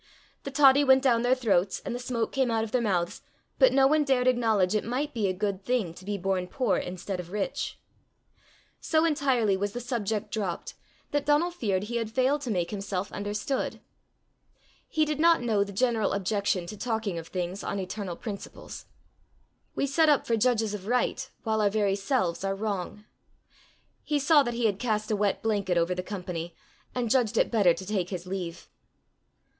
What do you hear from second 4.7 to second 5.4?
it might be a